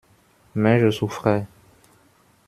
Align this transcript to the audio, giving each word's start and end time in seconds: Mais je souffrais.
Mais 0.55 0.79
je 0.79 0.89
souffrais. 0.89 1.45